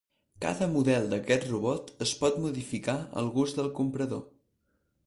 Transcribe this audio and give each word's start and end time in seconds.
Cada 0.45 0.69
model 0.75 1.05
d'aquest 1.11 1.45
robot 1.51 1.93
es 2.07 2.15
pot 2.23 2.41
modificar 2.47 2.99
al 3.23 3.31
gust 3.39 3.63
del 3.63 3.73
comprador. 3.83 4.27